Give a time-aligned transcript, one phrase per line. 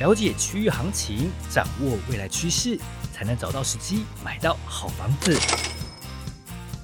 [0.00, 2.78] 了解区域行情，掌握未来趋势，
[3.12, 5.36] 才能找到时机买到好房子。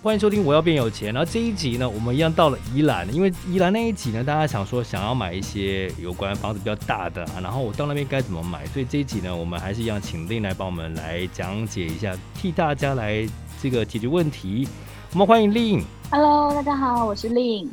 [0.03, 1.11] 欢迎收听《我要变有钱》。
[1.14, 8.66] 然后这一集呢，我们一样到了宜兰，因为宜兰那一集呢，大家想说想要买一些有关房子比较大的啊，然后我到那边该怎么买？
[8.66, 13.25] 所以这一集呢，我们还是一样请 Lin 来帮我们来讲解一下，替大家来
[13.62, 14.69] 这个解决问题。
[15.12, 15.85] 我们欢迎 Lin。
[16.11, 17.69] Hello，大家好，我是 Lin。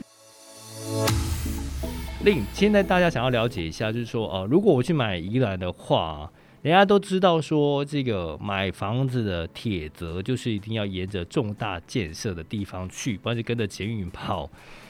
[2.24, 6.32] Lin，现在大家想要了解一下，就是说，呃，如果我去买宜兰的话，
[6.62, 14.48] 人家都知道说，这个买房子的铁则就是一定要沿着重大建设的地方去，不然就跟着捷运跑。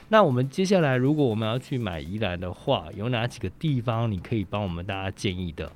[0.09, 5.71] 那我们接下来，如果我们要去买宜兰的话，有哪几个地方你可以帮我们大家建议的？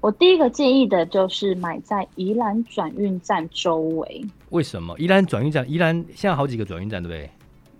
[0.00, 4.24] 我第一个建议的就是买在宜兰转运站周围。
[4.48, 4.98] 为什么？
[4.98, 7.30] 宜兰转运站，宜兰现在好几个转运站，对不对？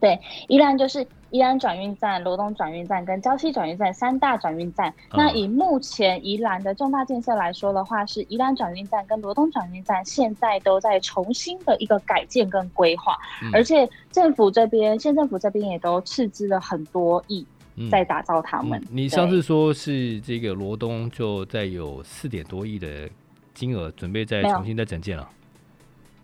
[0.05, 1.07] 对，宜兰就是。
[1.31, 4.89] 宜兰转运站、罗东转运站跟礁溪转运站三大转运站。
[5.11, 5.17] 嗯。
[5.17, 17.45] 那以目前宜兰的重大建设来说的话，是宜兰转运站跟罗东转运站现在都在重新的一个改建跟规划，嗯，而且政府这边县政府这边也都斥资了很多亿
[17.91, 18.81] 在打造他们。
[18.89, 23.11] 你上次说是这个罗东就在有四点多亿的
[23.55, 25.29] 金额准备再重新再整建了，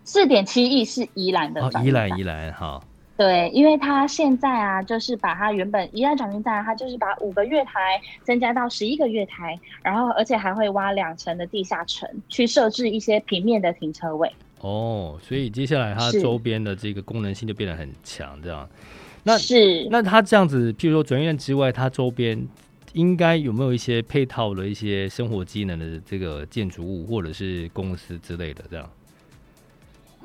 [0.05, 1.61] 四点七亿是宜兰的。
[1.61, 2.79] 哦，宜兰宜兰哈。
[3.21, 14.27] 对，因为他现在啊，就是把他原本宜兰转运站，他就是把五个月台增加到十一个月台，然后而且还会挖两层的地下层，去设置一些平面的停车位。
[14.61, 18.67] 哦，所以接下来它周边的这个功能性就变得很强，这样。
[19.21, 22.43] 那是那它这样子，譬如说转运站之外，它周边
[22.93, 28.89] 应该有没有一些配套的一些生活机能的这个建筑物或者是公司之类的这样？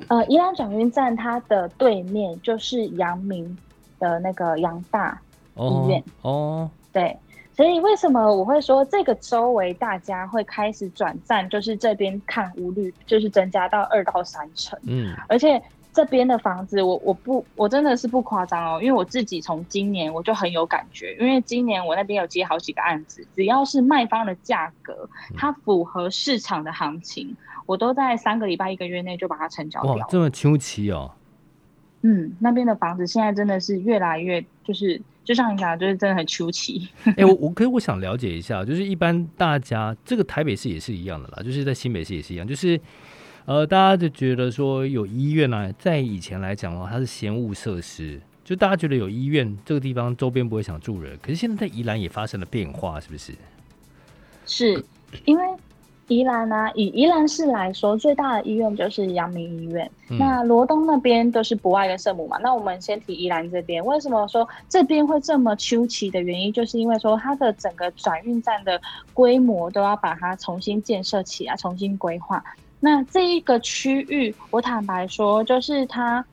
[0.07, 3.57] 呃，宜兰转运站它的对面就是阳明
[3.99, 5.19] 的那个阳大
[5.55, 7.17] 医院哦，哦，对，
[7.55, 15.61] 所以为什么我会说这个周围大家会开始转站，就是这边看屋率就是增加到二到三成，嗯，而且
[15.93, 27.35] 这边的房子我我不我真的是不夸张哦，因为我自己从今年我就很有感觉，因为今年我那边有接好几个案子，只要是卖方的价格，它符合市场的行情。
[27.65, 29.95] 我都在三个礼拜、一个月内就把它成交掉。
[29.95, 31.11] 哇，这么求奇哦！
[32.01, 36.87] 嗯，那边的房子现在真的是越来越，就是就像你讲，就是真的很出奇。
[37.03, 42.79] 哎、欸，我我可以我想了解一下，就是一般大家这个台北市也是一样的啦，就是在新北市也是一样，就是
[43.47, 53.33] 呃，大家就觉得说有医院啊，在以前来讲的话，它是嫌恶设施，就大家觉得有医院这个地方周边不会想住人，可是现在在宜兰也发生了变化，是不是？
[54.45, 54.85] 是
[55.25, 55.43] 因为。
[56.09, 59.91] 宜兰呢、啊，以宜兰市来说，最大的医院就是阳明医院。
[60.09, 62.37] 嗯、那罗东那边都是博爱跟圣母嘛。
[62.41, 68.81] 那我们先提宜兰这边，为什么说这边会这么秋奇的原因，就是因为说它的整个转运站的
[69.13, 72.41] 规模都要把它重新建设起来，重新规划。
[72.79, 76.25] 那这一个区域，我坦白说，就是它。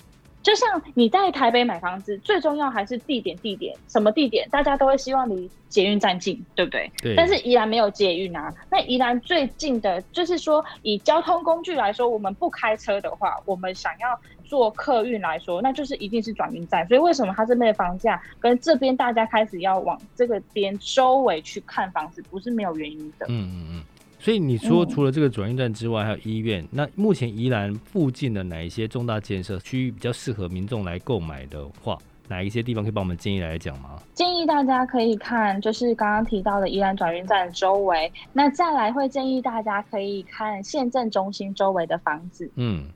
[0.43, 4.47] 就像你在台北买房子，最重要还是地点，地点什么地点？
[4.51, 6.93] 大家都会希望离捷运站近，对不对？
[7.01, 7.15] 对。
[7.17, 8.53] 但是宜兰没有捷运啊。
[8.71, 16.87] 那宜兰最近的，就是说以交通工具来说，我们不开车的话，我们想要坐客运来说，那就是一定是转运站。
[16.89, 23.25] 所以为什么它这边的房价跟这边大家开始要往这个边周围去看房子，不是没有原因的。
[23.31, 23.85] 嗯嗯嗯。
[24.25, 26.67] 所以你说除了这个转运站之外，还有医院。
[26.71, 34.01] 那目前宜兰附近的哪一些重大建设区域比较适合民众来购买的话，哪一些地方可以帮我们建议来讲吗？
[34.15, 38.11] 建议大家可以看，就是刚刚提到的宜兰转运站周围。
[38.33, 42.51] 那再来会建议大家可以看县政中心周围的房子。
[42.55, 42.87] 嗯，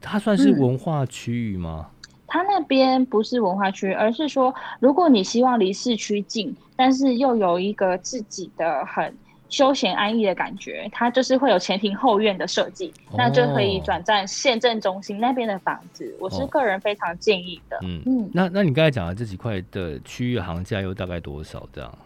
[0.00, 1.90] 它算是文化区域吗？
[1.90, 9.12] 嗯，它那边不是文化区，而是说，如果你希望离市区近，但是又有一个自己的很。
[9.48, 16.16] 休闲安逸的感觉，它就是会有前庭后院的设计，哦，那就可以转战县政中心那边的房子。
[16.20, 17.78] 我是个人非常建议的。
[17.82, 21.66] 嗯嗯，那那你刚才讲的这几块的区域行价又大概多少？
[21.72, 21.98] 这样？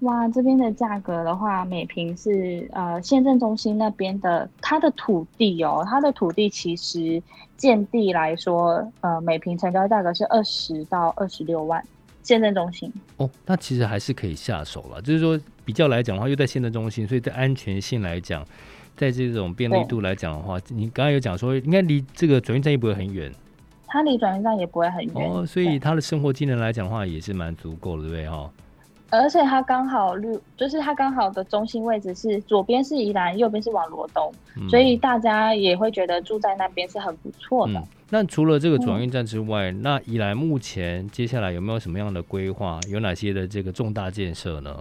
[0.00, 7.20] 哇，这边的价格的话，每平是呃县政中心那边的，它的土地哦，它的土地其实
[7.56, 11.84] 建地来说，呃每平成交价格是二十到二十六万。
[12.22, 15.00] 县政中心哦，那其实还是可以下手了。
[15.00, 18.44] 就是说，比较来讲的话，又在县政中心，所以在安全性来讲，
[18.96, 23.32] 在这种便利度来讲的话，你刚刚有讲说，应该离这个转运站也不会很远。
[23.86, 28.50] 它离转运站也不会很远哦，所以它的生活机能来讲的话，也是蛮足够的，对不对哈？
[29.10, 37.74] 而且它刚好绿，就是它刚好的中心位置是左边是宜兰，右边是往罗东，嗯，所以大家也会觉得住在那边是很不错的。
[37.74, 42.80] 嗯那除了这个转运站之外，嗯，那宜兰目前接下来有没有什么样的规划？
[42.88, 44.74] 有哪些的这个重大建设呢？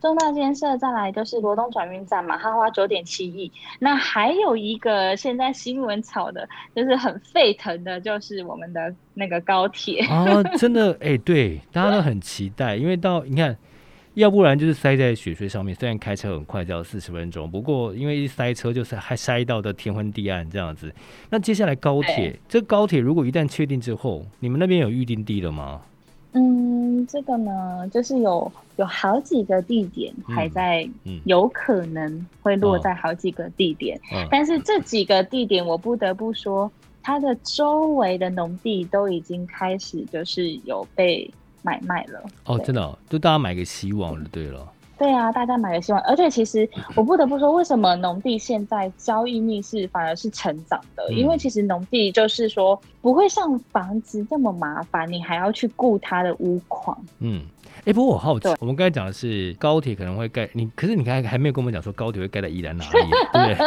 [0.00, 3.52] 重大建设再来就是罗东转运站嘛，它花九点七亿。
[3.78, 10.04] 那还有一个现在新闻炒的，就是很沸腾的，就是我们的那个高铁。
[10.10, 13.56] 哦，真的，哎、欸，对，大家都很期待，因为到你看，
[14.14, 20.92] 要不然就是塞在雪隧上面，虽然开车很快，只要四十分钟，不过因为一塞车就是还塞到的天昏地暗这样子。
[21.30, 25.80] 那接下来高铁，这高铁如果一旦确定之后，你们那边有预定地了吗？
[26.34, 30.88] 嗯，这个呢，就是有有好几个地点还在，
[31.24, 36.72] 有可能会落在好几个地点，嗯嗯、但是这几个地点，我不得不说，
[37.02, 41.30] 它的周围的农地都已经开始就是有被
[41.62, 42.22] 买卖了。
[42.44, 44.66] 哦，真的、哦，就大家买个希望就对了。
[44.98, 51.02] 对啊，大家买个希望，而且其实我 不得不说，为什么农地现在交易逆势反而是成长的？
[51.08, 56.96] 嗯、因为其实农地就是说不会像房子这么麻烦，你还要去顾它的屋况。
[57.18, 57.42] 嗯，
[57.82, 62.90] 哎、欸，不过我好奇，我们刚才讲的是高铁可能会盖，你可是你刚才还没有跟我们讲说高铁会盖在宜兰哪里，
[63.32, 63.62] 对不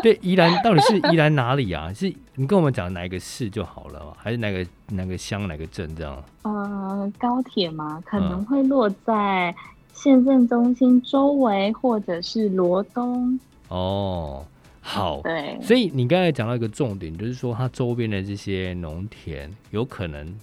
[0.14, 1.92] 对，宜兰到底是宜兰哪里啊？
[1.92, 6.22] 是你跟我们讲哪一个市就好了，还是哪个哪个乡哪个镇这样？
[6.42, 9.54] 呃，高铁嘛，可能会落在。
[9.94, 13.38] 县政中心周围，或者是罗东
[13.68, 14.44] 哦，
[14.80, 20.34] 好，对，所以你刚才讲到一个重点，就是说它周边的这些农田有可能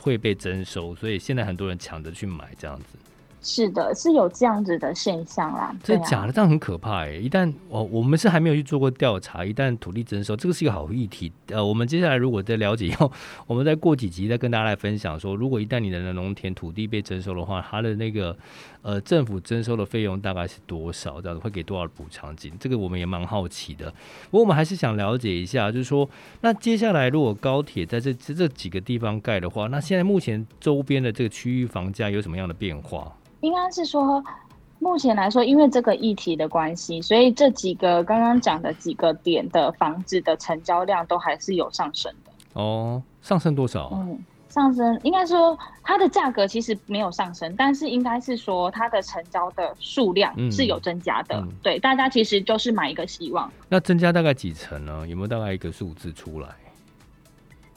[0.00, 2.98] 会被征收，所以现在很多人抢着去买这样子。
[3.42, 5.74] 是的，是有这样子的现象啦。
[5.82, 6.32] 真的假的？
[6.32, 7.12] 这样很可怕哎！
[7.14, 9.44] 一旦哦，我们是还没有去做过调查。
[9.44, 11.32] 一旦土地征收，这个是一个好议题。
[11.48, 13.10] 呃，我们接下来如果再了解以后，
[13.46, 18.36] 我们再过几集再跟大家来分享说，如果一旦你的农田土地被征收的话，它的那个
[18.82, 21.20] 呃政府征收的费用大概是多少？
[21.20, 22.52] 这样子会给多少补偿金？
[22.60, 23.90] 这个我们也蛮好奇的。
[24.30, 26.08] 不过我们还是想了解一下，就是说，
[26.42, 33.10] 那接下来如果高铁在这这这几个地方盖的话，那现在目前周边的这个区域房价有什么样的变化？
[33.40, 34.22] 应该是说，
[34.78, 42.30] 目前来说，因为这个议题的关系，所以这几个刚刚讲的几个点的房子的成交量都还是有上升的。
[42.54, 43.90] 哦，上升多少？
[43.94, 51.36] 嗯，上升应该说它的价格其实没有上升，但是应该是说它的成交的数量是有增加的。
[51.36, 53.50] 嗯嗯、对，大家其实就是买一个希望。
[53.68, 55.06] 那增加大概几成呢？
[55.08, 56.48] 有没有大概一个数字出来？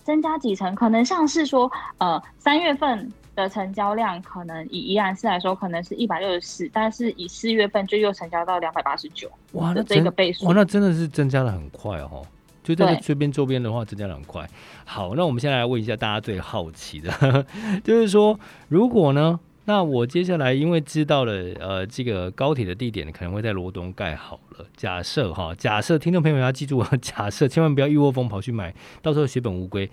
[0.04, 0.76] 增加几成？
[0.76, 3.12] 可能像是说，呃，三月份。
[3.36, 9.30] 的成交量可能以宜兰市来说，可能是一百六十四，但是以四月份就又成交到两百八十九。
[9.54, 12.26] 哇，那这个倍数，哇，那真的是增加的很快哦。
[12.64, 14.48] 就在这边周边的话，增加的很快。
[14.86, 17.46] 好，那我们现在来问一下大家最好奇的，
[17.84, 18.40] 就是说，
[18.70, 24.66] 如果呢，那我接下来因为知道了，呃，这个高铁的地点可能会在罗东盖好了。
[24.76, 29.90] 假设哈，假设听众朋友要记住， 假设千万不要一窝蜂跑去买，到时候血本无归。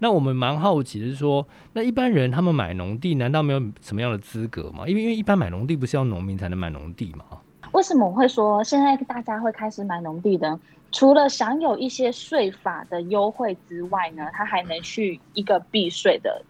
[0.00, 4.86] 那我们蛮好奇的是说，那一般人他们买农地，难道没有什么样的资格吗？
[4.86, 7.24] 因为因为一般买农地不是要农民才能买农地吗？
[7.72, 10.60] 为什么我会说现在大家会开始买农地呢？
[10.92, 16.44] 除了享有一些税法的优惠之外呢，他还能去一个避税的。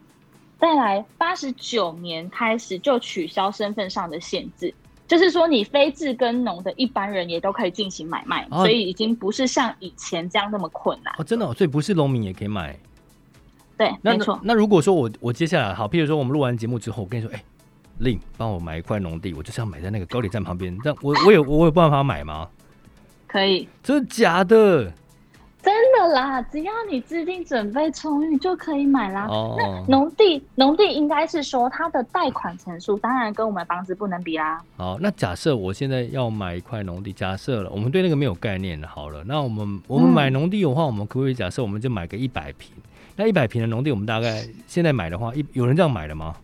[0.58, 4.72] 再来，八十九年开始就取消身份上的限制，
[5.06, 11.12] 就是说你非自耕农的一般人也都可以进行买卖，哦、所以已经不是像以前这样那么困难。
[11.18, 12.74] 哦，真的、哦，所以不是农民也可以买。
[13.76, 14.40] 对，那没错。
[14.42, 17.44] 那如果说我我接下来好，譬如说我们录完节目之后，我跟你说，哎、欸，
[17.98, 22.48] 令帮我买一块农地，我就是要买在那个高铁站旁边，这样我我有我有办法买吗？
[23.26, 24.92] 可以，真的假的？
[26.08, 29.26] 啦，只要你资金准备充裕就可以买啦。
[29.28, 34.60] 哦，那农地农地应该是说它的贷款成数，当然跟我们房子不能比啦。
[34.76, 42.70] 好，那假设我现在要买一块农地，假设了，我们对那个没有概念的，好了，那我们我们买农地的话，嗯、我们可不可以假设我们就买个一百平？
[43.16, 46.34] 那一百平的农地，我们大概现在买的话，一有人这样买的吗？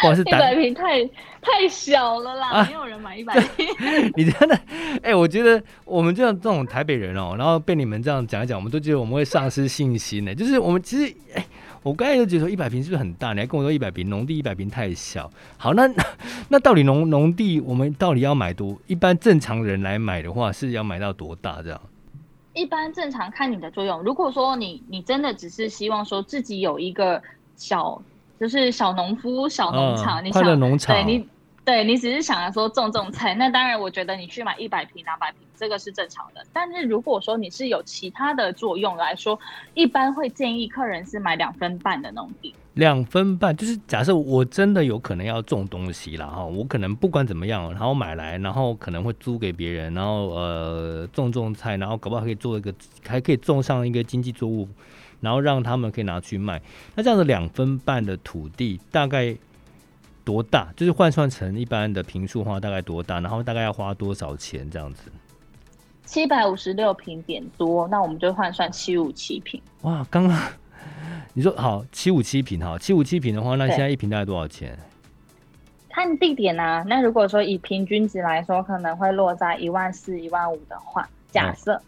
[0.00, 1.04] 不好意思，一百平太
[1.40, 3.66] 太小了啦，啊、没有人买一百平。
[4.16, 4.54] 你真的，
[5.02, 10.34] 哎、欸，我觉得我们这样这种台北人哦、喔，然后被你们这样讲一讲，我们都觉得我们会丧失信心呢。
[10.34, 11.46] 就是我们其实，哎、欸，
[11.82, 13.32] 我刚才就觉得说一百平是不是很大？
[13.32, 15.30] 你还跟我说一百平农地一百平太小。
[15.56, 15.88] 好，那
[16.48, 18.76] 那到底农农地我们到底要买多？
[18.86, 21.80] 一般正常人来买的话，是要买到多大这样？
[22.52, 27.20] 一般正常看你的作用，如果说你你真的只是希望说自己有一个
[27.56, 28.00] 小，
[28.38, 31.28] 就是小农夫、小农场，嗯、你想快乐农场，对你
[31.64, 36.44] 对你只是想要说种种菜，那当然我觉得你去买一百瓶、两百瓶，这个是正常的。
[36.52, 39.38] 但是如果说你是有其他的作用来说，
[39.72, 42.54] 一般会建议客人是买两分半的农地。
[42.74, 52.74] 两分半就是假设我真的有可能要种东西了哈，我可能不管怎么样，然后买来，然后可能会租给别人，然后呃种种菜，然后搞不好可以做一个，
[53.06, 54.68] 还可以种上一个经济作物，
[55.24, 56.62] 然后让他们可以拿去卖。
[56.94, 59.36] 那这样子两分半的土地大概
[60.24, 60.68] 多大？
[60.76, 63.18] 就是换算成一般的平数的话，大概多大？
[63.18, 65.10] 然后大概要花多少钱这样子？
[66.04, 69.60] 七百五十六平点多，那我们就换算七五七平。
[69.82, 70.38] 哇，刚刚
[71.32, 74.78] 你说好七五七平哈，七五七平的话，那现在一平大概多少钱？
[75.88, 81.74] 看地点啊，那如果说以平均值来说，可能会落在一万四、一万五的话，假设。
[81.74, 81.82] 哦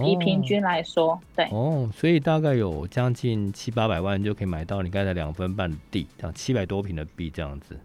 [0.00, 7.78] 以平均来说，哦、对哦，所以大概有将近七八百万就可以买到你刚才两分半的地，这样七百多平的地这样子。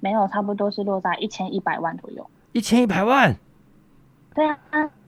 [0.00, 2.26] 没有，差不多是落在一千一百万左右。
[2.52, 3.36] 一千一百万？
[4.34, 4.56] 对啊，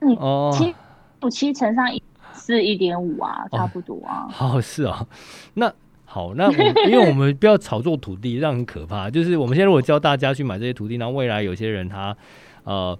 [0.01, 0.15] 你
[0.51, 0.75] 七
[1.21, 4.25] 五七乘上一是一点五啊，差不多啊。
[4.27, 5.07] 哦、好是啊、哦，
[5.53, 5.73] 那
[6.05, 9.09] 好，那我因为我们不要炒作土地，这样很可怕。
[9.09, 12.15] 就是我们现在如果教大家去买这些土地，然后未来有些人他
[12.63, 12.97] 呃，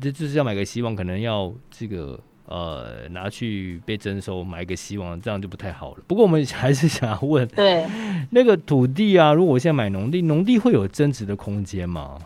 [0.00, 2.18] 这就是要买个希望，可能要这个。
[2.50, 6.02] 呃，拿去被征收，买一个希望，这样就不太好了。
[6.08, 7.86] 不过我们还是想要问，对
[8.30, 12.18] 那个土地啊，如果我现在买农地，农地会有增值的空间吗？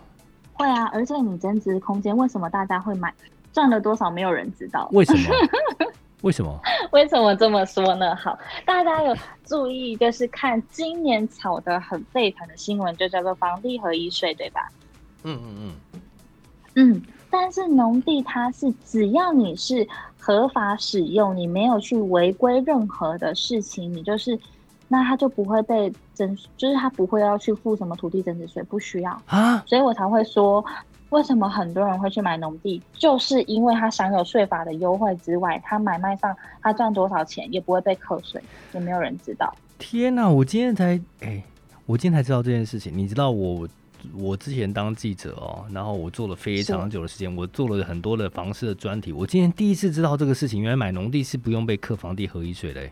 [0.54, 3.12] 会啊，而且你增值空间，为什么大家会买？
[3.52, 4.88] 赚了多少，没有人知道。
[4.92, 5.28] 为什么？
[6.22, 6.58] 为什么？
[6.92, 8.16] 为什么这么说呢？
[8.16, 9.14] 好，大家有
[9.44, 14.68] 注意，就是看今年炒得很沸腾的新闻，就叫做房地合一税，对吧？
[15.24, 16.00] 嗯嗯嗯，
[16.76, 17.02] 嗯。
[17.30, 19.84] 但是农地它是只要你是
[20.24, 24.38] 合法使用，你没有去违规任何的事情，你就是，
[24.88, 29.62] 那他就不会被征，就是他不会要去付什么土地增值税，不需要啊。
[29.66, 30.64] 所以我才会说，
[31.10, 39.54] 为什么很多人会去买农地，就是因为他享有税法的优惠之外，他买卖上他赚多少钱也不会被扣税，也没有人知道。
[39.78, 41.44] 天哪，我今天才哎、欸，
[41.84, 43.68] 我今天才知道这件事情，你知道我。
[44.12, 49.12] 我之前当记者哦，然后我做了非常久的时间，我做了很多的房市的专题。
[49.12, 52.82] 我今天第一次知道这个事情，原来买农地是不用被课房地合一税的。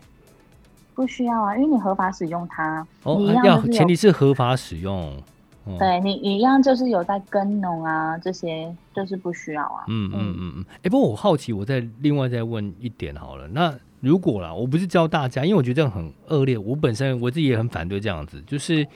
[0.94, 2.86] 不需要啊，因为你合法使用它。
[3.02, 5.16] 哦，要前提是合法使用。
[5.64, 9.84] 哦、对你一样就是有在耕农啊，这些就是不需要啊。
[9.88, 10.64] 嗯嗯嗯嗯。
[10.68, 13.46] 哎、欸，不过我好奇，我再另外再问一点好了。
[13.48, 18.86] 那如果啦，我不是教大家，因为我觉得这样很恶劣，我本身我自己也很反对这样子，就是。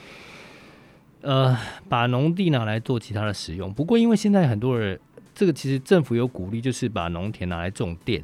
[1.23, 1.56] 呃，
[1.88, 3.73] 把农地拿来做其他的使用。
[3.73, 4.99] 不过，因为现在很多人，
[5.35, 8.23] 这个其实政府有鼓励，就是把农田拿来种电，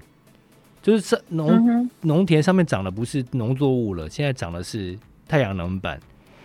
[0.80, 4.96] 就是农农、嗯、田上面长的不是农作物了，现在长的是
[5.26, 5.98] 太阳能板。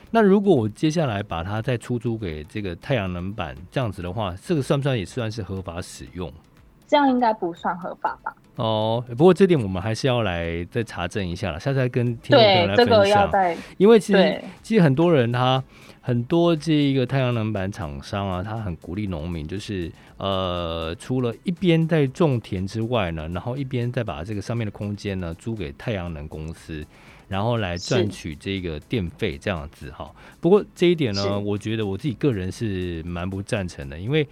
[0.09, 6.31] 那如果我接下来把它再出租给这个太阳能板，这样子的话，这个算不算也算是合法使用？
[6.87, 8.33] 这样应该不算合法吧？
[8.55, 12.85] 哦，不过这点我们还是要来再查证一下了，下次再跟听众朋友来分享。
[12.85, 15.61] 这个要再因为其实其实很多人他
[16.07, 26.81] 很多这一个太阳能板厂商啊，他很鼓励农民，就是呃，除了一边在种田之外呢，然后一边再把这个上面的空间呢租给太阳能公司，
[27.27, 30.09] 然后来赚取这个电费这样子哈。
[30.39, 34.25] 不过这一点呢，我觉得我自己个人是蛮不赞成的，因为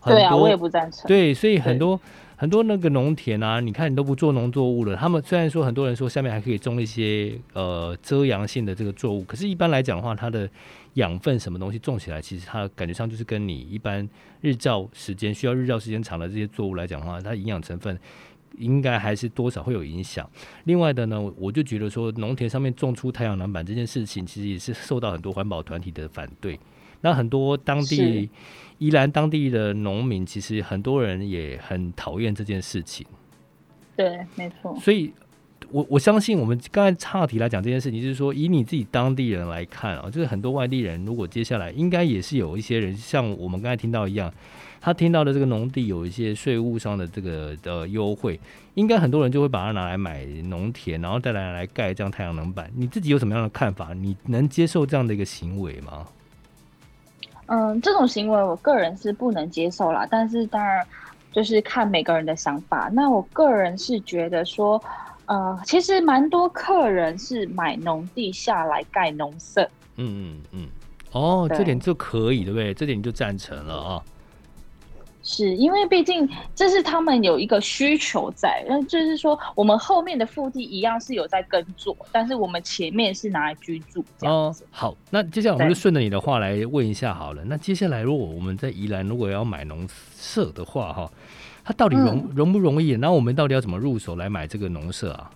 [0.00, 1.08] 很多对啊，我也不赞成。
[1.08, 1.98] 对，所以很多。
[2.34, 4.96] 很多那个农田啊，你看你都不做农作物了。
[4.96, 10.50] 他们虽然说很多人说下面还可以种一些呃遮阳性的这个作物，可是一般来讲的话，它的
[10.94, 14.08] 养分什么东西种起来，其实它感觉上就是跟你一般
[14.40, 17.98] 日照时间需要日照时间长的这些作物来讲的话，它营养成分
[18.58, 20.28] 应该还是多少会有影响。
[20.64, 26.58] 另外的呢，我就觉得说农田上面种出太阳能板这件事情，其实也是受到很多环保团体的反对。
[27.00, 28.30] 那很多当地。
[28.78, 33.06] 宜兰当地的农民，其实很多人也很讨厌这件事情。
[33.94, 34.76] 对，没错。
[34.80, 35.12] 所以，
[35.72, 44.30] 我我相信我们刚才岔题来讲这件事情，就是说，以你自己当地人来看啊，就是很多外地人，如果接下来应该也是有一些人，像我们刚才听到一样，
[44.80, 48.38] 他听到的这个农地有一些税务上的这个的优惠，
[48.74, 52.70] 应该很多人就会把它拿来买农田，然后再来来盖这样太阳能板。
[52.76, 53.94] 你自己有什么样的看法？
[53.94, 56.06] 你能接受这样的一个行为吗？
[57.46, 60.86] 嗯，这种行为我个人是不能接受啦，但是当然
[61.32, 62.90] 就是看每个人的想法。
[62.92, 64.82] 那我个人是觉得说，
[65.26, 69.62] 呃，其实蛮多客人是买农地下来盖农舍。
[69.96, 70.68] 嗯嗯嗯，
[71.12, 72.74] 哦，这点就可以，对不对？
[72.74, 74.02] 这点你就赞成了啊。
[75.24, 84.64] 是因为毕竟这是他们有一个需求在，那就是说我们后面的腹地一样是有在耕作，但是我们前面是拿来居住这样子。
[84.64, 87.44] 哦，好，那接下来我们就顺着你的话来问一下好了。
[87.44, 91.08] 那接下来如果我们在宜兰如果要买农舍的话，哈，
[91.72, 92.90] 它到底容、嗯、容不容易？
[92.90, 95.30] 然后我们到底要怎么入手来买这个农舍啊？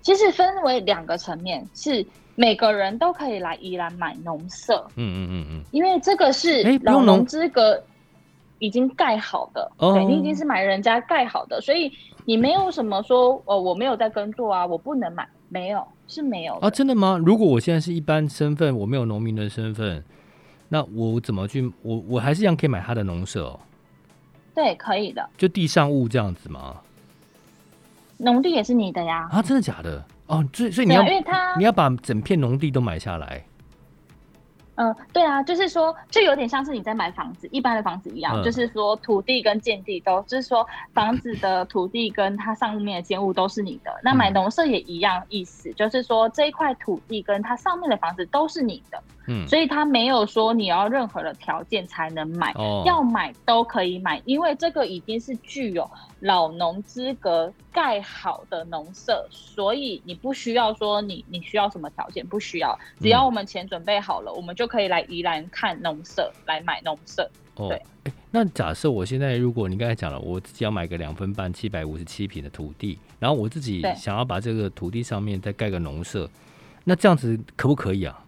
[0.00, 4.86] 其实分为两个层面，是每个人都可以来宜兰买农舍。
[4.96, 7.82] 嗯嗯嗯嗯，因为这个是老农资格。
[8.62, 9.94] 已经盖好的，oh.
[9.94, 11.90] 对，你已经是买人家盖好的，所以
[12.26, 16.68] 你没有什么说，哦，我没有在耕作啊，我不能买，没有，是没有啊？
[16.68, 17.18] 真的吗？
[17.24, 20.04] 如果我现在是一般身份，我没有农民的身份，
[20.68, 21.72] 那我怎么去？
[21.80, 23.58] 我我还是一样可以买他的农舍哦。
[24.54, 25.28] 对，可以的。
[25.38, 26.76] 就地上物这样子吗？
[28.18, 29.28] 农地也是你的呀？
[29.32, 30.04] 啊，真的假的？
[30.26, 33.42] 哦，所以所以你要，因为它你要把整片农地都买下来。
[34.80, 43.90] 嗯，对啊，就是说，就有点像是你在买房子，一般的房子一样，嗯、就是说土地跟建地都，就是说房子的土地跟它上面的建物都是你的。
[44.02, 49.02] 那买农舍也一样意思，嗯、就是说这一块土地跟它上面的房子都是你的。
[49.26, 55.88] 嗯，所以它没有说你要任何的条件才能买，哦、要买都可以买，因为这个已经是具有
[56.20, 67.30] 老农资格盖好的农舍，所以你不需要说你你需要什么条件，不需要，只要我们钱准备好了，嗯、我们就可以来宜兰看农舍，来买农舍。
[67.56, 76.30] 哦、对，那假设我现在如果你刚才讲了，我自己要买个两分半七百五十七平的土地，然后我自己想要把这个土地上面再盖个农舍，
[76.84, 78.24] 那这样子可不可以啊？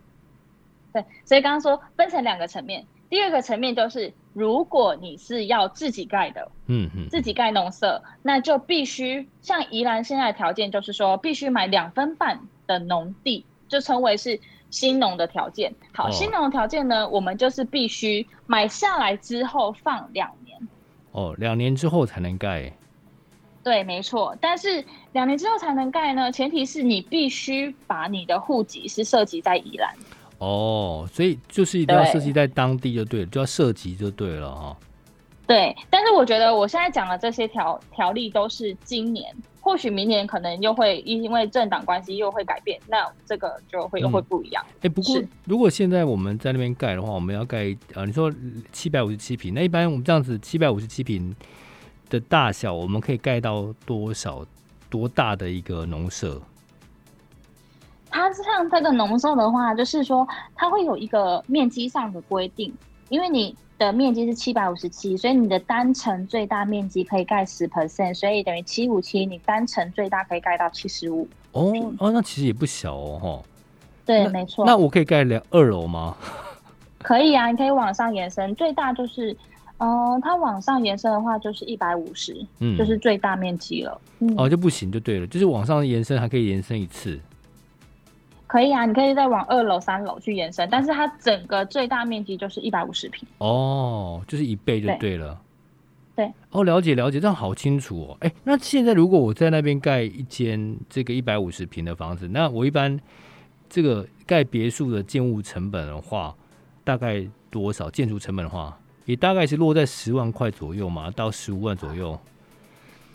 [0.93, 15.75] 对，所以刚刚说分成两个层面，第二个层面就是，如果你是要自己盖的，嗯嗯，自己盖农舍，那就必须像宜兰现在的条件，就是说必须买两分半的农地，就称为是新农的条件。
[15.93, 20.59] 好，新农的条件呢，我们就是必须买下来之后放两年。
[21.11, 22.73] 哦，两年之后才能盖。
[23.63, 24.37] 对，没错。
[24.41, 29.95] 但是两年之后才能盖呢，前提是你必须把你的户籍是涉及在宜兰。
[30.43, 34.77] 哦，所以就是一定要设计在当地就对了，对就要涉及就对了哈。
[35.47, 44.65] 对，但是我觉得我现在讲的这些条条例都是今年，或许明年可能又会因为政党关系又会改变，那这个就会又会不一样。
[44.67, 48.33] 哎、嗯欸，不过如果现在我们在那边盖的话，我们要盖呃，你说
[48.73, 51.35] 七百五十七平，那一般我们这样子七百五十七平
[52.11, 54.45] 的大小，我们可以盖到多少
[54.91, 56.41] 多大的一个农舍？
[58.13, 62.73] 它像这个农舍的话，就是说它会有一个面积上的规定，
[63.09, 71.27] 因为你的面积是七百五十七，所以你的单层最大面积可以盖十 percent，所以等于七五七，你单层最大可以盖到七十五。
[71.53, 73.43] 哦哦，那其实也不小哦，哈。
[74.05, 74.65] 对，没错。
[74.67, 76.17] 那我可以盖两二楼吗？
[77.03, 79.33] 可以啊，你可以往上延伸，最大就是，
[79.79, 84.01] 嗯、呃，它往上延伸的话就是一百五十，嗯，就是最大面积了。
[84.21, 87.19] 嗯、哦，就不行就对了，就是往上延伸还可以延伸一次。
[88.53, 93.27] 可以啊，你可以再往二楼、三楼去延伸，但是它整个最大面积就是一百五十平。
[93.39, 95.41] 哦，就是一倍就对了。
[96.15, 96.27] 对。
[96.27, 98.17] 对哦，了解了解，这样好清楚哦。
[98.21, 103.01] 哎，那现在如果我在那边盖一间这个一百五十平的房子，那我一般
[103.71, 106.35] 这个盖别墅的建物成本的话，
[106.85, 107.89] 大概多少？
[107.89, 112.21] 建筑成本的话，也大概是落在十万块左右嘛，到十五万左右。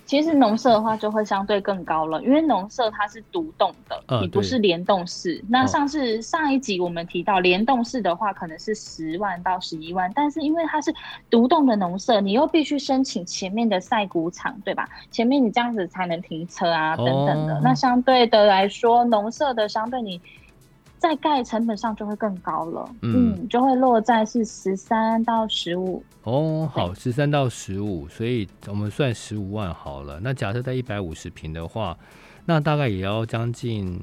[0.08, 5.44] 其实农舍的话就会相对更高了，因为农舍它是独栋的，你、嗯、不是联动式。
[5.50, 10.96] 那上次上一集我们提到联动式的话，可能是十万到十一万，但是因为它是
[11.30, 14.88] 独栋的农舍，你又必须申请前面的晒谷场，对吧？
[15.12, 17.56] 前面你这样子才能停车啊，等等的。
[17.56, 20.22] 哦、那相对的来说，农舍的相对你。
[20.98, 26.04] 在盖成本上就会更高了，嗯，嗯，就会落在是十三到十五。
[26.24, 30.20] 哦，好，十三到十五，所以我们算十五万好了。
[30.22, 31.98] 那假设在一百五十平的话，
[32.46, 34.00] 那大概也要将近，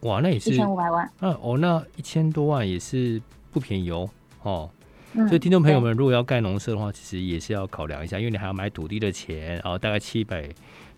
[0.00, 1.10] 哇，那也是一千五百万。
[1.20, 4.08] 嗯，哦，那一千多万也是不便宜哦，
[4.42, 4.70] 哦。
[5.14, 10.48] 所以听众朋友们，如果要盖农舍的话，其实也是要考量一下，因为你还要买土地的钱，然后大概七百，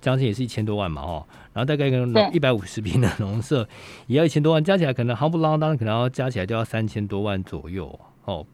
[0.04, 3.66] 将近也是一千多万嘛，哈，然后大概一个一百五十平的农舍
[4.06, 8.44] 也要一千多万，加起来可能夯不啷当，可能要加起来就要三千多万左右，哦。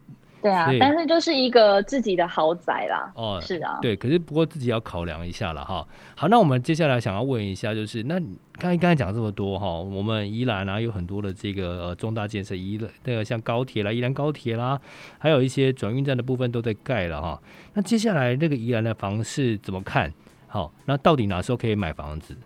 [0.43, 3.13] 对啊，但是就是一个自己的豪宅啦。
[3.15, 5.87] 哦，是啊，对，可是不过自己要考量一下了哈。
[6.17, 8.15] 好，那我们接下来想要问一下，就是那
[8.53, 14.81] 刚才刚才讲这么多哈，我们宜兰啊有很多的这个呃重大建设，宜那个像高铁啦、宜兰高铁啦，
[15.19, 17.39] 还有一些转运站的部分都在盖了哈。
[17.75, 20.11] 那接下来那个宜兰的房市怎么看？
[20.51, 22.37] 好，那到底哪时候可以买房子？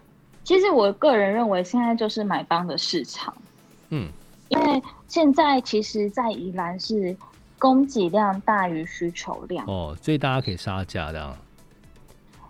[0.44, 3.34] 其实我个人认为现在就是买方的市场。
[3.88, 4.08] 嗯，
[4.50, 7.16] 因为现在其实，在宜兰是。
[7.56, 11.34] 供给量大于需求量哦，所以大家可以杀价这样。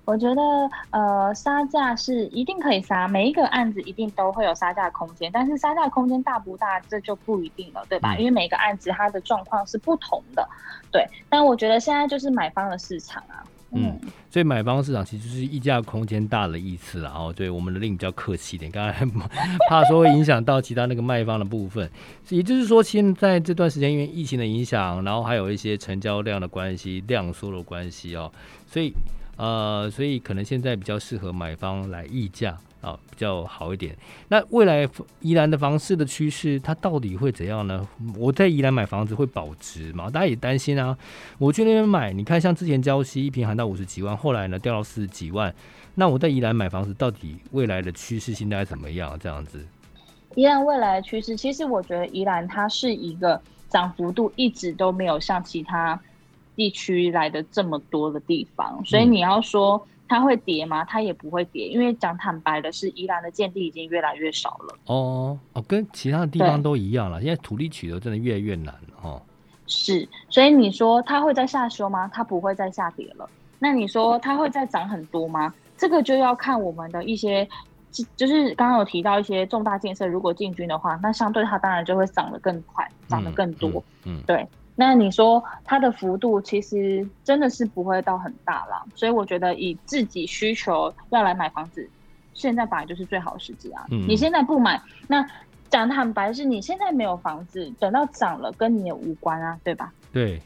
[0.05, 0.43] 我觉得
[0.91, 8.15] 呃，杀价是一定可以杀，每一个案子一定都会有杀价空间，但是杀价空间大不大，这就不一定了，对吧？
[8.15, 10.49] 嗯、因为每个案子它的状况是不同的，
[10.91, 11.07] 对。
[11.29, 13.45] 但我觉得现在就是买方的市场啊。
[13.75, 13.99] 嗯，
[14.31, 17.13] 所以买方市场其实是溢价空间大的意思啦。
[17.15, 19.05] 哦，对，我们的令比较客气一点，刚才
[19.69, 21.91] 怕说会影响到其他那个卖方的部分。
[22.29, 28.31] 也就是说，现在这段时间因为疫情的影响，然后还有一些成交量的关系、量缩的关系哦，
[28.67, 28.93] 所以
[29.37, 32.57] 呃，所以可能现在比较适合买方来溢价。
[32.85, 33.97] 啊比较好一点。
[34.29, 34.89] 那未来
[35.21, 37.89] 宜兰的房市的趋势，它到底会怎样呢？
[38.17, 40.11] 我在宜兰买房子会保值吗？
[40.11, 40.97] 大家也担心啊。
[41.39, 45.55] 我去那边买，你看像之前礁溪一平喊到五十几万，后来呢掉到四十几万。
[45.95, 49.19] 那我在宜兰买房子，到底未来的趋势现在怎么样？
[49.19, 49.65] 这样子，
[50.35, 55.99] 宜兰未来的趋势，其实我觉得宜兰它是一个涨幅度一直都没有像其他
[56.57, 60.85] 地区来的这么多的地方，所以你要说它会跌吗？
[60.85, 64.77] 它也不会跌，因为讲坦白的是，宜兰的建地已经越来越少了。
[64.87, 69.23] 哦哦，跟其他的地方都一样了，现在土地取得真的越来越难了哦。
[69.67, 72.09] 是，所以你说它会再下修吗？
[72.13, 73.29] 它不会再下跌了。
[73.59, 75.53] 那你说它会再涨很多吗？
[75.77, 77.49] 这个就要看我们的一些，
[78.15, 83.83] 就是刚刚有提到一些重大建设，如果进军的话，那相对它当然就会涨得更快，涨得更多。
[84.05, 84.47] 嗯对。
[84.77, 91.89] 那你说它的幅度其实真的是不会到很大啦，所以我觉得以自己需求要来买房子，
[92.33, 93.85] 现在本来就是最好的时机啊。
[93.91, 95.25] 嗯，你现在不买，那
[95.71, 99.93] 讲坦白是你现在没有房子，等到涨了跟你也无关啊，对吧？
[100.13, 100.41] 对。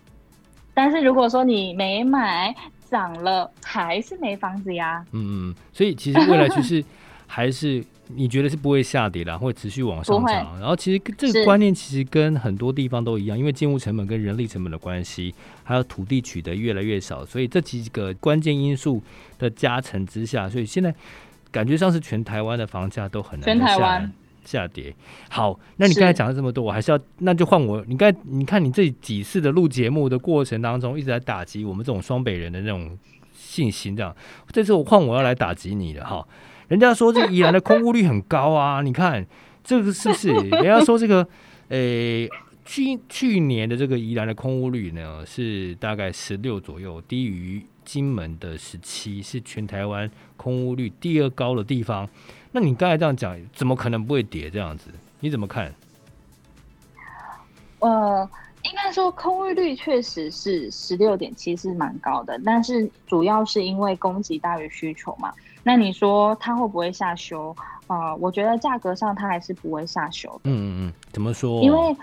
[0.74, 2.54] 但是如果说你没买，
[2.88, 5.04] 涨了还是没房子呀？
[5.12, 6.84] 嗯嗯，所以其实未来就是
[7.26, 10.58] 还是你觉得是不会下跌的，会持续往上涨。
[10.58, 19.02] 然后其实这个观念其实跟很多地方都一样，因为建物成本跟人力成本的关系，还有土地取得越来越少，所以这几个关键因素
[19.38, 20.94] 的加成之下，所以现在
[21.50, 24.12] 感觉上是全台湾的房价都很难全台湾。
[24.44, 24.94] 下跌，
[25.28, 27.84] 好，那你刚才讲了这么多，我还是要，那就换我。
[27.86, 32.96] 你刚才你看你这几次的录节目的过程当中，一直在打击我们这种双北人的那种
[33.36, 34.16] 信心，这样，
[34.50, 36.26] 这次我换我要来打击你了哈。
[36.68, 39.26] 人家说这个宜兰的空屋率很高啊， 你看
[39.64, 40.28] 这个是不是？
[40.50, 41.26] 人家说这个，
[41.68, 42.30] 诶、欸，
[42.64, 52.08] 去去年的这个宜兰的空屋率呢是大概十六左右，低于金门的十七，是全台湾空屋率第二高的地方。
[52.52, 54.50] 那你刚才这样讲，怎么可能不会跌？
[54.50, 55.74] 这样子，你怎么看？
[57.80, 58.28] 呃，
[58.68, 65.32] 应该说空域率确实是十六点七，是蛮高的，但是主要是因为供给大于需求嘛。
[65.62, 67.54] 那你说它会不会下修？
[67.86, 70.40] 呃，我觉得价格上它还是不会下修的。
[70.44, 71.62] 嗯嗯嗯，怎么说？
[71.62, 71.96] 因为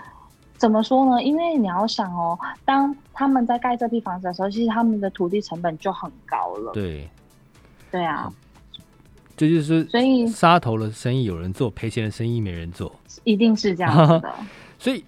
[0.56, 1.22] 怎么说呢？
[1.22, 6.72] 因为你要想哦，当他们在盖这批房子的时候，其实他们的土地成本就很高了。
[6.72, 7.08] 对，
[7.90, 8.32] 对啊。
[9.36, 12.90] 这就是所以杀头的生意有人做，赔钱的生意没人做，
[13.22, 14.34] 一定是这样子的。
[14.78, 15.04] 所以，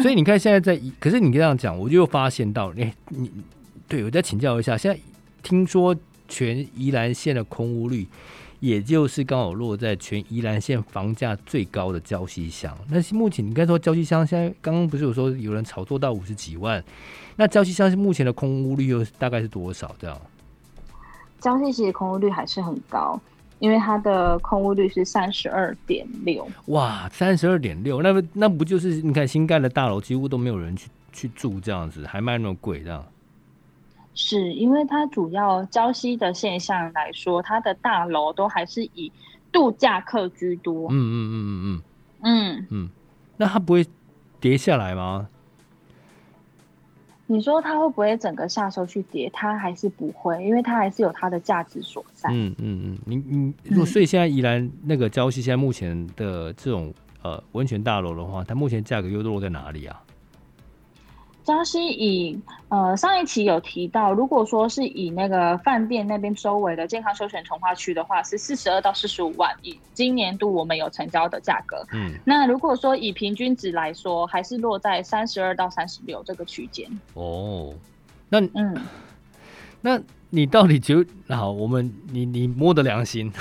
[0.00, 3.30] 所以你看现在在，可是你这样讲，我就发现到，哎，你
[3.88, 4.98] 对我再请教一下，现在
[5.42, 5.94] 听说
[6.28, 8.06] 全宜兰县的空屋率，
[8.60, 12.76] 也就是刚好落在全宜兰县房价最高的礁溪乡。
[12.88, 16.82] 那目前你刚才说礁溪乡现在刚刚不是有说有人炒作到五十几万？
[17.36, 19.94] 那礁溪乡是目前的空屋率又大概是多少？
[19.98, 20.20] 这样？
[21.40, 23.20] 礁溪其实空屋率还是很高。
[23.60, 33.06] 因为它的空屋率是三十二点六，哇，三十二点六，那不那不就是你看新盖的大楼几乎都没有人去去住这样子，还卖那么贵这样？
[34.12, 39.10] 是因为它主要礁溪的现象来说，它的大楼都还是以
[39.52, 40.88] 度假客居多。
[40.90, 41.82] 嗯嗯嗯嗯嗯
[42.22, 42.90] 嗯嗯，
[43.36, 43.86] 那它不会
[44.40, 45.28] 跌下来吗？
[47.32, 49.30] 你说它会不会整个下收去跌？
[49.32, 52.28] 它还是不会，因为它还是有它的价值所在。
[52.32, 60.02] 嗯嗯嗯，你你如果所以现在宜兰那个礁溪现在目前的这种呃温泉大楼的话，它目前价格又落在哪里啊？
[61.44, 71.84] 礁溪以呃上一期有提到，如果说是以那个饭店那边周围的健康休闲重化区的话，是四十二到四十五万，以今年度我们有成交的价格。
[71.92, 76.88] 嗯，那如果说以平均值来说，还是落在三十二到三十六这个区间。
[77.14, 77.74] 哦，
[78.28, 78.76] 那嗯，
[79.80, 80.94] 那你到底觉
[81.26, 81.50] 得好？
[81.50, 83.32] 我们你你摸的良心，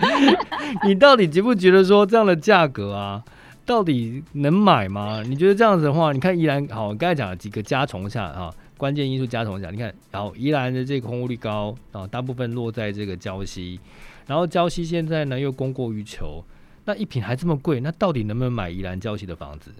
[0.84, 3.22] 你到底觉不觉得说这样的价格啊？
[3.68, 5.22] 到底能买吗？
[5.22, 13.78] 你觉得这样子的话，你看宜兰好，刚才讲了几个加重下啊，关键因素加重下，你看，然后宜兰的这个空屋率高啊，大部分落在这个礁溪，
[14.26, 16.42] 然后礁溪现在呢又供过于求，
[16.86, 19.70] 那一品还这么贵，那到底能不能买宜兰礁溪的房子？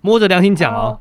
[0.00, 1.00] 摸着良心讲哦。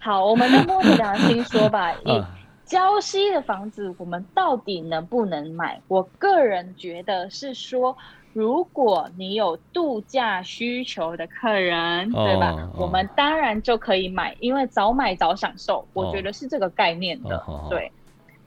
[0.00, 2.24] 好，我们就摸着良心说吧， 以
[2.66, 5.80] 礁溪的房子，我们到底能不能买？
[5.86, 7.96] 我个人觉得是说。
[8.32, 12.50] 如果你有度假需求的客人，哦、对吧？
[12.52, 17.36] 哦、我们当然就可以买，因为早买早享受，我觉得是这个概念的。
[17.46, 17.90] 哦、对。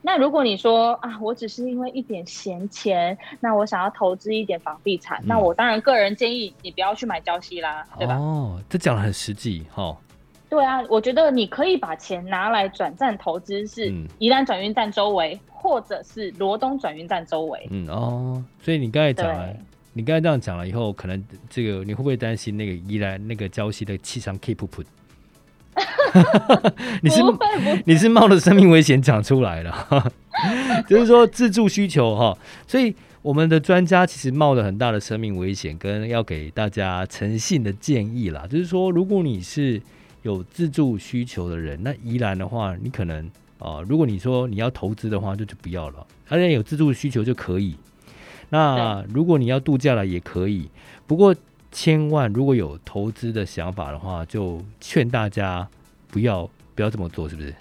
[0.03, 8.15] 那如果你说啊，我只是因为一点闲钱，那我想要投资一点房地产，嗯、那我当然个人建议你不要去买礁溪啦，对吧？
[8.15, 9.83] 哦，这讲的很实际哈。
[9.83, 9.97] 哦、
[10.49, 15.39] 对啊，我觉得你可以把钱拿来转战投资，是宜兰转运站周围。
[15.61, 17.67] 嗯或者是罗东转运站周围。
[17.69, 19.55] 嗯哦，所以你刚才讲了，
[19.93, 24.83] 你刚才这样讲了以后，可能这个你会不会担心那个宜兰那个礁溪的气场 keep 不不？
[27.01, 27.21] 你是
[27.85, 30.11] 你是冒着生命危险讲出来的，
[30.89, 39.81] 就是说自助需求哈，所以我们的专家其实冒着很大的生命危险，跟要给大家诚信的建议啦，就是说如果你是
[40.23, 47.77] 有自助需求的人，那宜兰的话，你可能啊、呃，如果你说你要投资的话，就就不要了，而且有自助需求就可以。
[48.49, 50.69] 那如果你要度假了也可以，
[51.07, 51.33] 不过。
[51.73, 55.65] 千万如果有投资的想法的话，就劝大家
[56.09, 56.45] 不要
[56.75, 57.55] 不要这么做，是不是？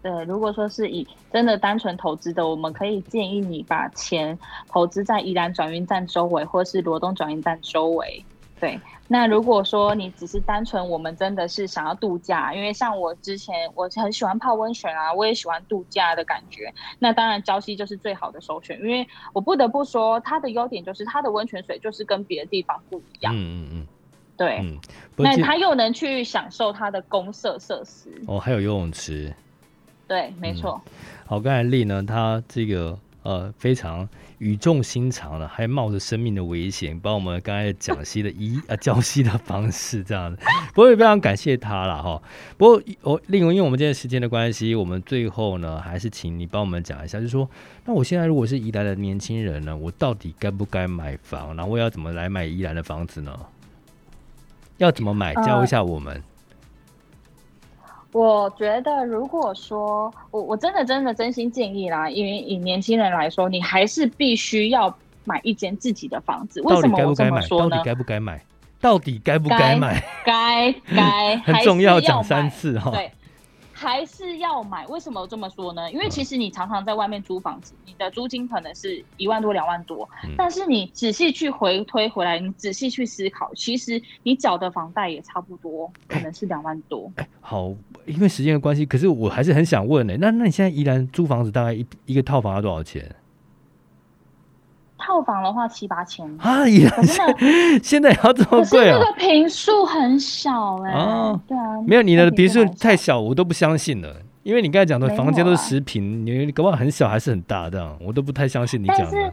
[0.00, 8.24] 对，如果说是以真的单纯投资的，我们可以建议你把钱投资在宜兰转运站周围，或是罗东转运站周围。
[8.64, 16.72] 对，那如果说你只是单纯，我们真的是想要度假，因为像我之前我很喜欢泡温泉啊，我也喜欢度假的感觉。
[16.98, 23.34] 那当然礁溪就是最好的首选，因为我不得不说它的优点就是它的温泉水就是跟别的地方不一样。
[23.36, 23.86] 嗯嗯嗯，
[24.38, 24.58] 对。
[24.62, 24.80] 嗯、
[25.16, 28.10] 那它又能去享受它的公社设施。
[28.26, 29.30] 哦，还有游泳池。
[30.08, 30.92] 对，没错、嗯。
[31.26, 32.98] 好，刚才丽呢，她这个。
[33.24, 34.06] 呃，非常
[34.38, 40.42] 语重心长了，还冒着生命的危险，帮我们刚才讲析的一呃礁溪的方式这样子，
[40.74, 42.20] 不过也非常感谢他了哈。
[42.56, 47.48] 不过我另外，因为我们今天时间的关系，我们最后呢，还是请你帮我们讲一下，就是说，
[47.84, 51.54] 那我现在如果是宜兰的年轻人呢，我到底该不该买房？
[51.56, 53.38] 然后我要怎么来买宜兰的房子呢？
[54.78, 55.32] 要怎么买？
[55.34, 56.14] 教一下我们。
[56.14, 56.22] 呃
[58.14, 66.62] 我觉得，如果说我我真的真的真心建议啦，因为以年轻人来说，你还是必须要买一间自己的房子。
[66.62, 67.70] 为什么我这么说呢？
[67.70, 68.40] 到底该不该买？
[68.80, 70.00] 到底该不该买？
[70.24, 72.92] 该 该很重要，讲三次哈。
[72.92, 73.10] 对。
[73.76, 74.86] 还是要买？
[74.86, 75.90] 为什么这么说呢？
[75.90, 87.10] 因为其实你常常在外面租房子，你的租金可能是一万多、两万多，嗯，但是你仔细去回推回来，你仔细去思考，其实你缴的房贷也差不多，可能是两万多。
[87.16, 87.74] 哎，好，
[88.06, 90.18] 因为时间的关系，可是我还是很想问呢，欸。
[90.20, 93.04] 那那你现在宜兰租房子大概一一个套房要多少钱？
[94.96, 96.88] 套房的话七八千啊，也
[97.82, 98.98] 现在也要这么贵啊！
[98.98, 100.92] 那个平数很小哎、
[101.46, 104.16] 对啊，没有你的别墅太小，我都不相信了。
[104.44, 109.32] 因为你刚才讲的房间都是十坪，你搞不好很小还是很大这样，我都不太相信你讲的。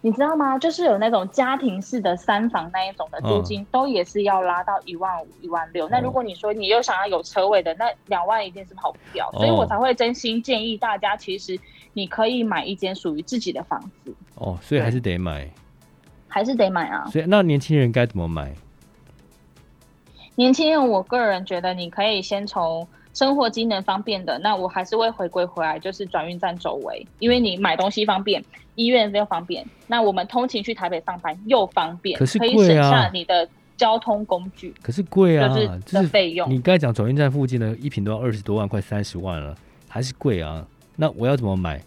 [0.00, 0.56] 你知道吗？
[0.58, 5.88] 就是有那种家庭式的三房那一种的租金，哦、都也是要拉到一万五、一万六。
[5.88, 9.28] 那如果你说你又想要有车位的，那两万一定是跑不掉。
[9.32, 11.58] 哦、所以我才会真心建议大家，其实
[11.94, 14.14] 你可以买一间属于自己的房子。
[14.36, 15.50] 哦，所以还是得买，
[16.28, 17.04] 还是得买啊。
[17.06, 18.54] 所以那年轻人该怎么买？
[20.36, 22.86] 年轻人，我个人觉得你可以先从
[23.18, 28.40] 生活机能方便的，那我还是会回归回来，就是转运站周围，因为你买东西方便，
[28.76, 34.72] 医院又方便，那我们通勤去台北上班又方便，可是啊，可以省下你的交通工具。
[34.80, 35.52] 可是贵啊，
[35.84, 36.48] 就是费用。
[36.48, 39.52] 你刚才讲转运站附近的一瓶都要二十多万，快三十万了，
[39.88, 40.64] 还是贵啊？
[40.94, 41.82] 那我要怎么买？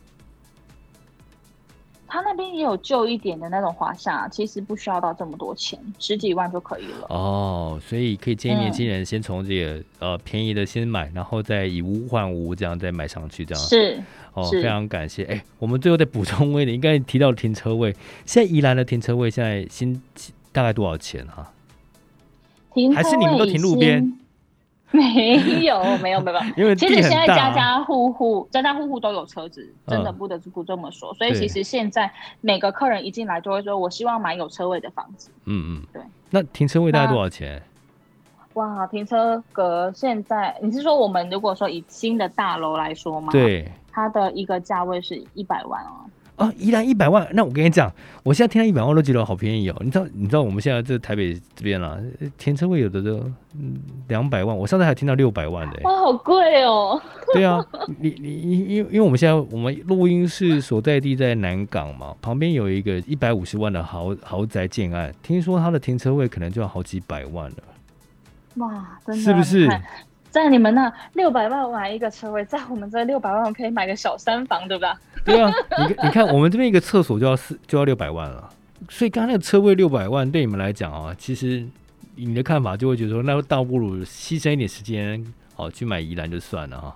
[2.13, 7.07] 他那边也有旧一点的那种华夏，其实不需要到这么多钱，十几万就可以了。
[7.07, 15.23] 哦，所以可以建议年轻人先从这个、嗯、呃便宜的先买，然后再以无换无这样再买上去，这样是哦，非常感谢。
[15.23, 17.95] 哎，我们最后再补充一点，应该提到停车位，
[18.25, 20.01] 现在宜兰的停车位现在新
[20.51, 21.53] 大概多少钱哈、啊？
[22.73, 24.17] 停还是你们都停路边？
[24.97, 31.13] 没有，没有，没有， 因为其实现在家家户户、家家户户都有车子，真的不得不这么说。
[31.13, 36.01] 嗯、所以其实现在每个客人一进来就会说：“我希望买有车位的房子。”嗯嗯，对。
[36.29, 37.61] 那停车位大概多少钱？
[38.55, 43.31] 哇，停车格现在你是说我们如果说以新的大楼来说吗？
[43.31, 46.03] 对，它的一个价位是一百万哦。
[46.37, 47.91] 啊，宜兰一百万，那我跟你讲，
[48.23, 49.75] 我现在听到一百万都觉得好便宜哦。
[49.81, 51.99] 你知道，你知道我们现在这台北这边啦，
[52.37, 53.23] 停车位有的都
[54.07, 55.79] 两百万，我上次还听到六百万的。
[55.83, 56.99] 哇，好贵哦。
[57.33, 57.63] 对啊，
[57.99, 67.57] 你你因因因为我们现在我们录音室所在地在南港嘛，旁边有一个一百五十万的豪豪宅建案，听说它的停车位可能就要好几百万了。
[68.55, 69.21] 哇，真的？
[69.21, 69.69] 是不是？
[70.31, 74.97] 在你们那六百万买一个车位，在我们这六百万可以买个小三房，对吧？
[75.25, 78.49] 对啊，你你看我们这边一个厕所就要四就要六百万了，
[78.89, 81.67] 所以刚才那个车位六百万对你们来讲啊，其实
[82.15, 86.95] 你的看法就会觉得说，那倒不如牺牲一点时间，好去买宜兰就算了哈。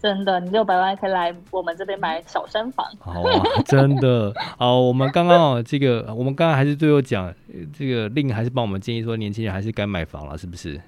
[0.00, 2.84] 真的，你六百万可以来我们这边买小三房。
[2.98, 4.78] 好啊，真的好。
[4.78, 7.32] 我们刚刚这个，我们刚刚还是最后讲
[7.72, 10.78] 这个令还是帮我们建议说，年轻人还是该买房了，是不是？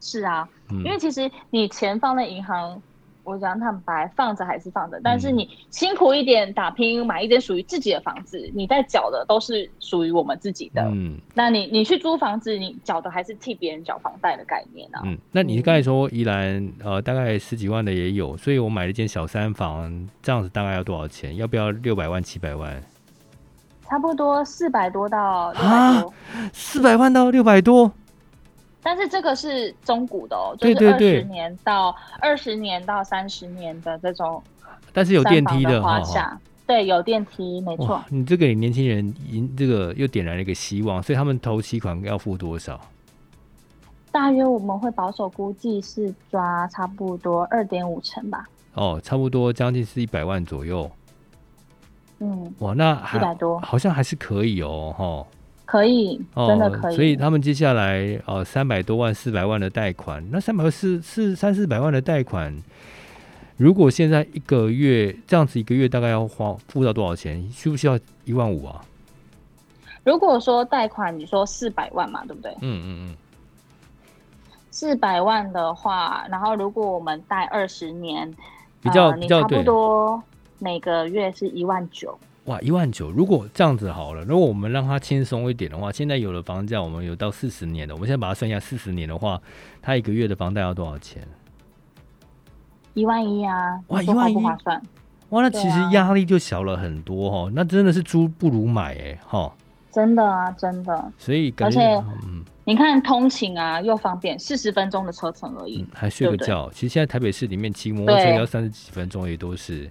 [0.00, 2.80] 是啊，因为其实你钱放在银行，
[3.24, 10.82] 我讲坦白，放着还是放着，但是你辛苦一点打拼，买一间属于自己的房子，你在缴的都是属于我们自己的。
[10.82, 15.02] 嗯，那你你去租房子，你缴的还是替别人缴房贷的概念啊。
[15.04, 21.36] 嗯，那你刚才说宜兰呃大概十几万的也有，所以我买了一间小三房，这样子大概要多少钱？
[21.36, 22.82] 要不要六百万七百万？
[23.88, 26.14] 差不多四百多到六百多，
[26.52, 27.90] 四百万到六百多。
[28.82, 34.42] 但是这个是中古的哦，就是二十年到二十年到三十年的这种，
[34.92, 35.82] 但是有电梯的
[36.66, 38.04] 对，有电梯，没错。
[38.10, 42.78] 你这个给年轻人，赢这个又点燃了一个希望，所以他们投期款要付多少？
[44.12, 48.46] 大约我们会保守估计是抓差不多二点五成吧。
[48.74, 50.90] 哦，差不多将近是一百万左右。
[52.18, 55.26] 嗯，哇，那一百多，好像还是可以哦，哈。
[55.70, 56.94] 可以，真的可以。
[56.94, 62.56] 哦、所以他们接下来呃三百多万、四百万的贷款，那三百四四三四百万的贷款，
[63.58, 67.46] 如果现在一个月这样子，一个月大概要花付到多少钱？
[67.52, 68.80] 需不需要一万五啊？
[70.04, 72.50] 如果说贷款，你说四百万嘛，对不对？
[72.62, 73.16] 嗯嗯嗯。
[74.70, 78.34] 四百万的话，然后如果我们贷二十年，
[78.80, 80.22] 比较、呃、你差不多
[80.58, 82.18] 每个月是一万九。
[82.48, 83.10] 哇，一万九！
[83.10, 89.38] 如果这样子好了，如果我们让它轻松一点的话，现在有了房价，我们有到四十年的，我们现在把它算一下，四十年的话，
[89.82, 91.22] 它一个月的房贷要多少钱？
[92.94, 93.78] 一万一啊！
[93.88, 94.82] 哇，一万一，划算！
[95.28, 99.52] 哇，那其实压力就小了很多哦、啊，那真的是租不如买哎哈！
[99.92, 101.12] 真的啊，真的。
[101.18, 106.70] 所以感覺，而且，嗯，你看通勤啊又方便，四十分钟的车程而已，嗯、还睡个觉。
[106.72, 109.90] 其实现在台北市里面骑摩托车要三十几分钟也都是。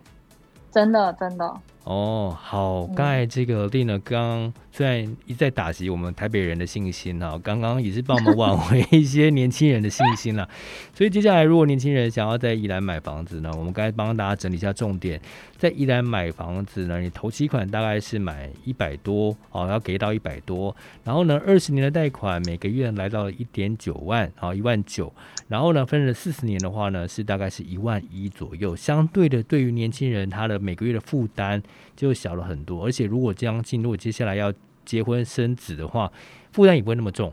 [0.71, 1.55] 真的，真的。
[1.87, 10.49] 哦，好，刚才这个 Lin 呢，刚虽然一再打击我们台北人的信心哈，刚刚也是帮我们挽回一些年轻人的信心了。
[10.93, 15.21] 所以接下来，如果年轻人想要在宜兰买房子呢，我们该帮大家整理一下重点。
[15.57, 25.11] 在宜兰买房子呢，你头期款大概是买一百多哦，要给到一百多，然后呢，二十年的贷款每个月来到一点九万，好，一万九，
[25.47, 28.75] 然后呢，分了四十年的话呢，是大概是一万一左右。
[28.75, 31.63] 相对的，对于年轻人，他的每个月的负担
[31.95, 34.53] 就小了很多，而且如果这样进入接下来要
[34.85, 36.11] 结婚生子的话，
[36.51, 37.31] 负担也不会那么重。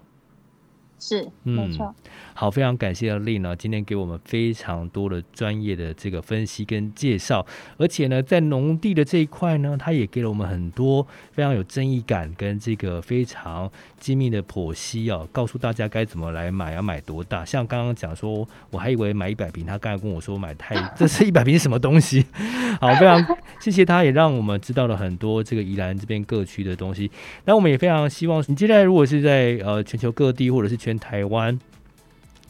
[1.06, 1.86] 是，没错。
[1.86, 1.94] 嗯
[2.36, 17.44] 好，非常感谢 Lin 呢，今天给我们非常多的专业的这个分析跟介绍，而且呢，在农地的这一块呢，他也给了我们很多非常有争议感跟这个非常精密的剖析哦，告诉大家该怎么来买，要买多大。
[17.44, 22.26] 像刚刚讲说，我还以为买一百平，他刚才跟我说买太， 这是一百平是什么东西？
[22.80, 23.24] 好，非常
[23.60, 27.08] 谢谢他，也让我们知道了很多这个宜兰这边各区的东西。
[27.44, 31.58] 那我们也非常希望你接下来如果是在呃全球各地或者是全台湾。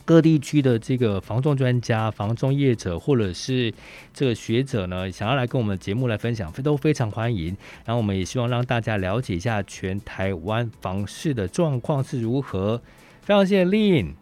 [0.06, 3.72] 各地区的这个房仲专家、房仲业者，或者是
[4.12, 7.56] 这个学者呢，想要来跟我们节目来分享，都非常欢迎。
[7.86, 12.82] 然后我们也希望让大家了解一下全台湾房市的状况是如何。
[13.22, 14.12] 非常谢谢 Lin，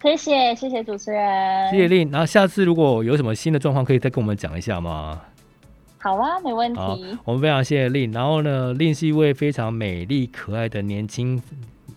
[0.00, 2.12] 谢谢谢谢主持人，谢谢 Lin。
[2.12, 5.20] 然后下次如果有什么新的状况，可以再跟我们讲一下吗？
[5.98, 6.78] 好啊，没问题。
[6.78, 8.14] 好，我们非常谢谢 Lin。
[8.14, 11.42] 然后呢，Lin 是一位非常美丽可爱的年轻。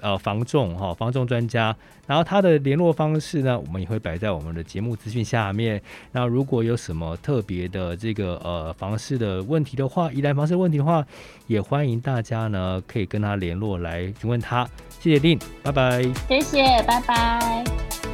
[0.02, 5.82] 呃，房仲哈，房仲专家，然后他的联络方式呢，我们也会摆在我们的节目资讯下面。
[6.12, 11.06] 那如果有什么特别的这个呃房市的问题的话，疑难房市问题的话，
[11.48, 14.68] 也欢迎大家呢可以跟他联络来询问他。
[15.00, 16.04] 谢谢令拜拜。
[16.28, 18.07] 谢谢，拜拜。